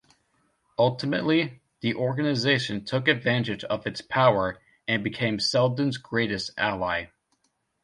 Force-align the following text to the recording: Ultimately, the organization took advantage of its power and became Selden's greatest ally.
Ultimately, 0.79 1.61
the 1.81 1.93
organization 1.93 2.83
took 2.83 3.07
advantage 3.07 3.63
of 3.65 3.85
its 3.85 4.01
power 4.01 4.57
and 4.87 5.03
became 5.03 5.39
Selden's 5.39 5.97
greatest 5.99 6.49
ally. 6.57 7.09